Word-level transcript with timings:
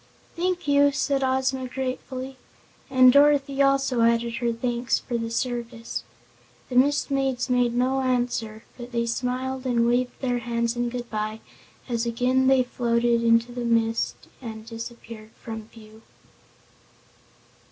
"Thank 0.35 0.67
you!" 0.67 0.91
said 0.91 1.23
Ozma 1.23 1.67
gratefully, 1.67 2.37
and 2.89 3.13
Dorothy 3.13 3.61
also 3.61 4.01
added 4.01 4.37
her 4.37 4.51
thanks 4.51 4.97
for 4.97 5.15
the 5.15 5.29
service. 5.29 6.03
The 6.69 6.75
Mist 6.75 7.11
Maids 7.11 7.51
made 7.51 7.75
no 7.75 8.01
answer, 8.01 8.63
but 8.79 8.93
they 8.93 9.05
smiled 9.05 9.63
and 9.67 9.85
waved 9.85 10.19
their 10.19 10.39
hands 10.39 10.75
in 10.75 10.89
good 10.89 11.07
bye 11.11 11.39
as 11.87 12.07
again 12.07 12.47
they 12.47 12.63
floated 12.63 13.21
out 13.21 13.27
into 13.27 13.51
the 13.51 13.63
mist 13.63 14.15
and 14.41 14.65
disappeared 14.65 15.29
from 15.39 15.67
view. 15.67 16.01